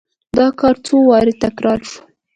دا 0.37 0.47
کار 0.59 0.75
څو 0.85 0.95
وارې 1.09 1.33
تکرار 1.43 1.79
شو. 1.89 2.01